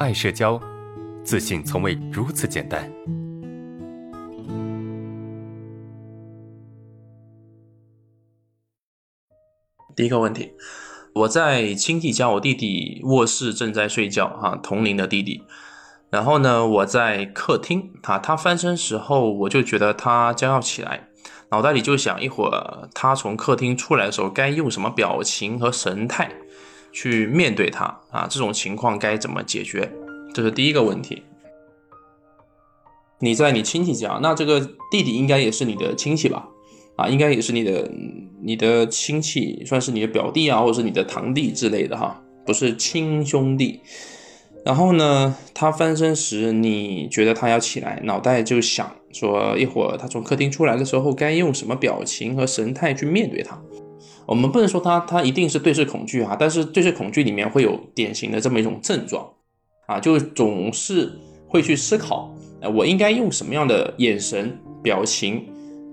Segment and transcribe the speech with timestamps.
[0.00, 0.60] 爱社交，
[1.22, 2.90] 自信从未如此简单。
[9.94, 10.52] 第一个问题，
[11.14, 15.44] 我在亲戚家，我弟弟卧室正在睡觉，哈，同龄的弟弟。
[16.10, 21.08] 然后呢，我在客厅，啊，他翻身时候，我就觉得他将要起来，
[21.50, 26.32] 脑袋里就想，一会儿他从客厅出来的时候，该用什么表情和神态
[26.94, 28.26] 去面对他啊？
[28.30, 29.90] 这种情况该怎么解决？
[30.32, 31.22] 这是第一个问题。
[33.18, 36.48] 你在你亲戚家，那这个弟弟应该也是你的亲戚吧？
[36.96, 37.90] 啊，应该也是你的
[38.42, 43.80] 你的亲戚，算是你的表弟啊，或者是你的堂弟之类的哈，不是亲兄弟。
[44.64, 53.60] 然后呢，他翻身时，你觉得他要起来，脑袋就想说，一会儿他从客厅出来的时候，该用什么表情和神态去面对他？
[54.26, 59.28] 我们不能说他他一定是对视恐惧哈，但是对视恐惧里面会有典型的这么一种症状
[59.86, 61.12] 啊，就总是
[61.48, 65.44] 会去思考，呃，我应该用什么样的眼神表情？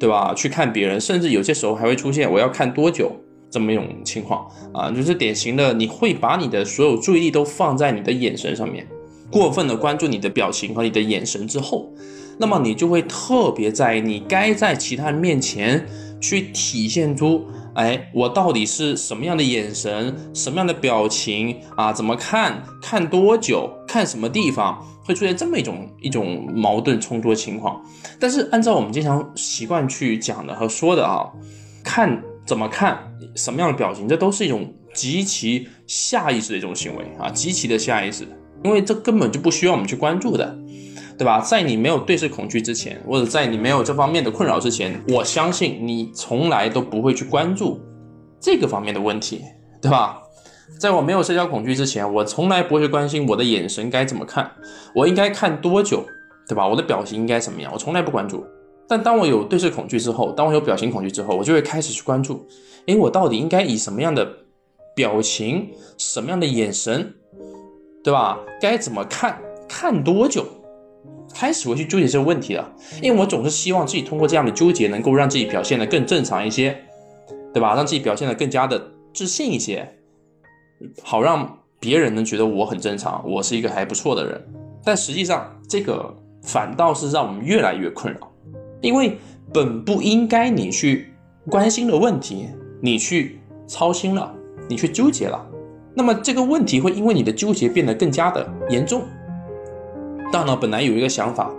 [0.00, 0.32] 对吧？
[0.32, 3.10] 去看别人，甚至有些时候还会出现我要看多久
[3.50, 8.86] 这么一种情况啊，就是典型的你会把你的所有注意力都放在你的眼神上面，
[9.28, 11.92] 过分的关注你的表情和你的眼神之后，
[12.38, 15.84] 那么你就会特别在意你该在其他人面前
[16.20, 17.44] 去体现出，
[17.78, 21.92] 哎，我到底是什么样的眼神，什么样的表情啊？
[21.92, 22.60] 怎么看？
[22.82, 23.70] 看多久？
[23.86, 24.84] 看什么地方？
[25.04, 27.80] 会出现这么一种一种矛盾冲突的情况，
[28.18, 31.24] 但是按照我们经常习惯去讲的和说的啊，
[31.84, 32.98] 看怎么看
[33.36, 38.26] 什么样的表情，这都是一种极其下意识的一种行为啊，极其的下意识，
[38.64, 40.58] 因为这根本就不需要我们去关注的，
[41.18, 41.40] 对吧？
[41.40, 47.80] 在你没有对视恐惧之前，或者在你没有这方面的困扰之前，我相信你从来都不会去关注
[48.40, 49.42] 这个方面的问题，
[49.82, 50.22] 对吧？
[50.78, 54.48] 在我没有社交恐惧之前，我从来不会关心我的眼神该怎么看，
[54.94, 56.04] 我应该看多久，
[56.46, 56.68] 对吧？
[56.68, 58.46] 我的表情应该怎么样，我从来不关注。
[58.86, 62.46] 但当我有对视恐惧之后，当我有表情恐惧之后，我就会开始去关注，
[62.86, 64.26] 诶，我到底应该以什么样的
[64.94, 67.12] 表情、什么样的眼神，
[68.04, 68.38] 对吧？
[68.60, 70.46] 该怎么看，看多久，
[71.34, 72.72] 开始会去纠结这个问题了。
[73.02, 76.76] 因为我总是希望自己通过这样的纠结，能够让自己表现得更正常一些，
[77.52, 77.74] 对吧？
[77.74, 79.94] 让自己表现得更加的自信一些。
[81.02, 84.40] 好让别人能觉得我很正常，我是一个还不错的人，
[84.84, 88.32] 但实际上这个反倒是让我们越来越困扰，
[88.80, 89.18] 因为
[89.52, 91.12] 本不应该你去
[91.50, 92.48] 关心的问题，
[92.80, 94.32] 你去操心了，
[94.68, 95.44] 你去纠结了，
[95.94, 99.02] 那么这个问题会因为你的纠结变得更加的严重。
[100.32, 101.50] 大脑本来有一个想法，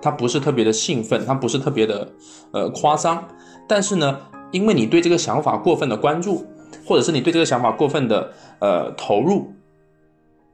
[0.00, 2.12] 它不是特别的兴奋，它不是特别的
[2.52, 3.26] 呃夸张，
[3.68, 6.46] 但是呢，因为你对这个想法过分的关注。
[6.84, 9.52] 或者是你对这个想法过分的呃投入，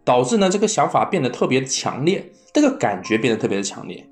[0.04, 4.06] 导致呢这个想法变得特别强烈，这个感觉变得特别的强烈，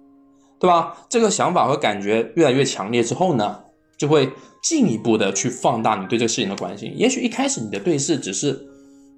[0.58, 0.96] 对吧？
[1.10, 3.60] 这个想法和感觉越来越强烈之后呢，
[3.98, 4.30] 就会
[4.62, 6.92] 进一步的去放大你对这个事情的关心。
[6.96, 8.66] 也许一开始你的对视只是，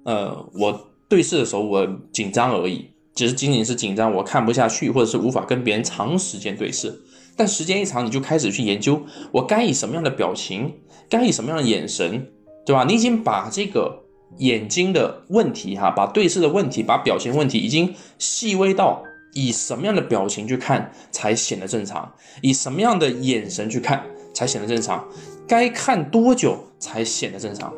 [0.03, 2.89] 呃，我对视的时候我紧张而已，
[3.19, 6.97] 只是仅仅是紧张，我看不下去，或者是无法跟别人长时间对视。
[7.35, 9.01] 但时间一长，你就开始去研究，
[9.33, 10.73] 我该以什么样的表情，
[11.09, 12.31] 该以什么样的眼神。
[12.65, 12.85] 对吧？
[12.87, 14.03] 你已经把这个
[14.37, 19.03] 眼睛的问题，哈，把对视的问题，把表情问题，已经细微到
[19.33, 25.03] 以什么样的表情去看才显得正常，以什么样的眼神去看才显得正常，
[25.47, 27.73] 该看多久才显得正常，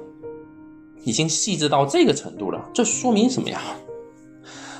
[1.05, 2.69] 已经细致到这个程度了。
[2.73, 3.61] 这说明什么呀？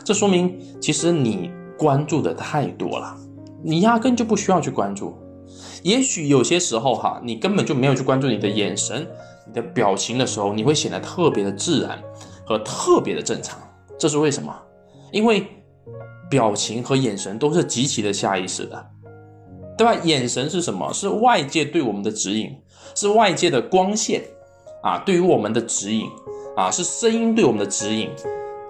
[0.04, 3.16] 这说明其实你关注的太多了，
[3.64, 5.18] 你压根就不需要去关注。
[5.84, 9.08] 也许有些时候，哈，你根本就没有去关注你的眼神。
[9.48, 12.02] 你的表情的时候，你会显得特别的自然
[12.46, 13.60] 和特别的正常，
[13.98, 14.56] 这是为什么？
[15.12, 15.48] 因为
[16.30, 18.86] 表情和眼神都是极其的下意识的，
[19.78, 19.96] 对吧？
[20.04, 20.94] 眼神是什么？
[20.94, 22.56] 是外界对我们的指引，
[22.96, 24.22] 是外界的光线
[24.84, 26.08] 啊，对于我们的指引
[26.56, 28.10] 啊，是声音对我们的指引，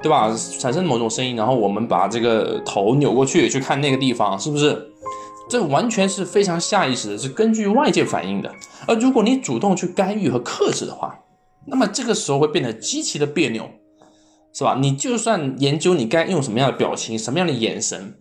[0.02, 0.36] 对吧？
[0.60, 4.88] 产生某种声音，然后我们把这个头扭过去去看那个地方，是不是？
[5.50, 8.50] 这完全是非常下意识的，是根据外界反应的。
[8.88, 11.20] 而如果你主动去干预和克制的话，
[11.68, 13.70] 那么这个时候会变得极其的别扭，
[14.54, 14.78] 是吧？
[14.82, 18.16] 你就算研究你该用什么样的表情、什么样的眼神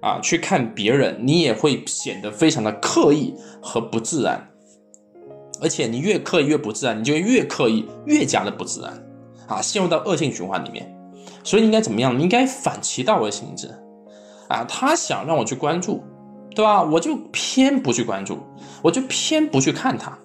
[0.00, 4.48] 啊去看别人，你也会显得非常的刻意和不自然。
[5.60, 9.06] 而且你越刻意越不自然，你就越刻意越加的不自然
[9.46, 10.90] 啊，陷入到恶性循环里面。
[11.42, 12.20] 所以应该怎么样？
[12.20, 13.68] 应该反其道而行之
[14.48, 14.64] 啊。
[14.68, 16.02] 他想让我去关注。
[16.52, 16.82] 对吧？
[16.82, 18.36] 我就偏不去关注，
[18.82, 20.18] 我就偏不去看他，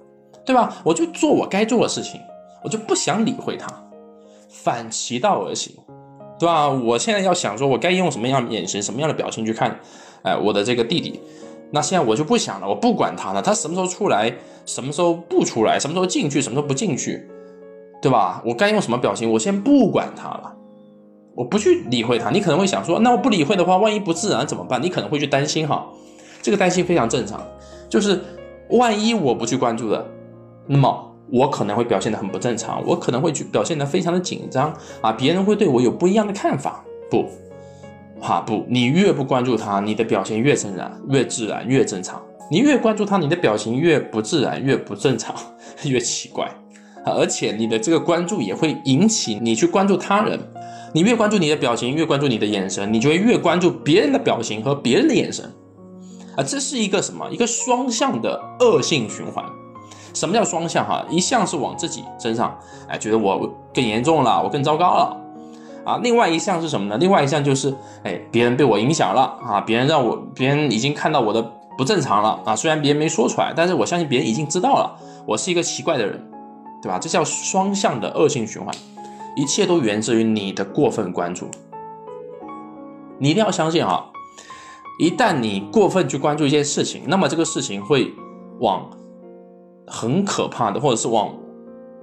[0.44, 0.75] 对吧？
[0.83, 2.19] 我就做我该做的事情，
[2.63, 3.68] 我就不想理会他，
[4.50, 5.71] 反其道而行，
[6.39, 6.68] 对吧？
[6.68, 9.80] 我现在要想说，我该用什么样的眼神、什么样的表情去看，
[10.24, 11.21] 哎，我的这个弟弟。
[11.71, 14.33] 那现在我就不想了，我不管他了，他什么时候出来，
[14.65, 17.30] 什么时候不出来，什么时候进去，什么时候不进去，
[18.01, 18.42] 对吧？
[18.44, 20.51] 我该用什么表情，我先不管他了，
[21.35, 22.29] 我不去理会他。
[22.29, 24.81] 你可能会想说，那我不理会的话，万一不自然怎么办？
[24.81, 25.85] 你可能会去担心哈，
[26.41, 27.45] 这个担心非常正常，
[27.89, 28.19] 就是
[28.69, 30.05] 万一我不去关注的，
[30.65, 37.25] 那么我可能会表现得很不正常，我可能会去表现得非常的紧张啊，别人会对我有不一样的看法，不。
[38.21, 42.19] 哈不，你越不关注他，你的表情越自然，越自然越正常。
[42.49, 45.35] 你越关注他，你的表情越不自然，越不正常，
[45.83, 46.49] 越奇怪。
[47.05, 50.39] 而且你的这个关注也会引起你去关注他人。
[50.95, 55.44] 你越关注你的表情，越关注你的眼神，你就会越关注别人的表情和别人的眼神。
[56.38, 57.30] 啊，这是一个什么？
[57.30, 59.44] 一个双向的恶性循环。
[60.13, 60.88] 什么叫双向？
[60.88, 62.57] 哈，一项是往自己身上，
[62.88, 65.18] 哎，觉得我更严重了，我更糟糕了。
[65.83, 66.95] 啊，另外一项是什么呢？
[66.97, 71.45] 另外一项就是，哎，别人被我影响了啊，别人让我，别人已经看到我的
[71.77, 72.56] 不正常了啊。
[72.56, 74.95] 虽然别人没说出来，但是我相信别人已经知道了，
[75.25, 76.25] 我是一个奇怪的人，
[76.81, 76.97] 对吧？
[76.97, 78.74] 这叫双向的恶性循环，
[79.35, 81.49] 一切都源自于你的过分关注。
[83.17, 84.11] 你一定要相信啊，
[84.99, 88.13] 一旦你过分去关注一件事情，那么这个事情会
[88.59, 88.89] 往
[89.87, 91.37] 很可怕的，或者是往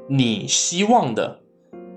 [0.08, 1.40] 你希望的。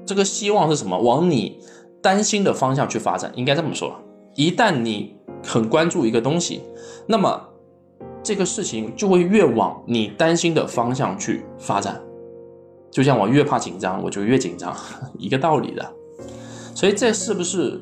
[0.05, 0.97] 这个希望是什么？
[0.99, 1.59] 往你
[2.01, 3.95] 担心的方向去发展，应该这么说。
[4.35, 6.61] 一旦你很关注一个东西，
[7.07, 7.41] 那么
[8.21, 12.01] 这个事情就会越往你担心的方向去发展。
[12.95, 14.73] 就像我越怕紧张，我就越紧张，
[15.19, 15.85] 一个道理的。
[16.73, 17.77] 所以这是不是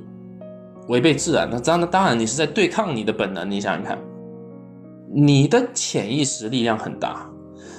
[0.88, 1.48] 违背自然？
[1.52, 3.48] 那当然当然你是在对抗你的本能。
[3.52, 4.00] 你想想看，
[5.14, 7.30] 你的潜意识力量很大，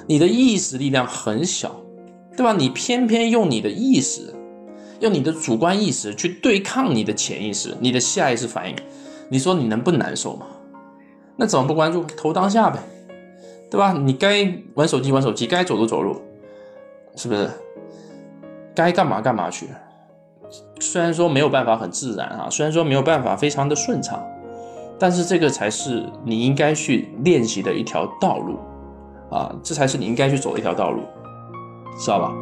[0.07, 1.75] 你的意识力量很小。
[2.37, 2.53] 对吧？
[2.53, 4.33] 你偏偏用你的意识，
[5.01, 8.75] 用你的主观意识去对抗你的潜意识，你的下意识反应，
[9.29, 10.45] 你说你能不难受吗？
[11.35, 12.03] 那怎么不关注？
[12.17, 12.79] 投当下呗，
[13.69, 13.91] 对吧？
[13.93, 16.21] 你该玩手机玩手机，该走路走路，
[17.15, 17.49] 是不是？
[18.75, 19.69] 该干嘛干嘛去。
[20.79, 24.23] 虽然说没有办法很自然啊，虽然说没有办法非常的顺畅，
[24.99, 28.59] 但是这个才是你应该去练习的一条道路
[29.31, 31.01] 啊，这才是你应该去走的一条道路。
[31.97, 32.33] 知道吧？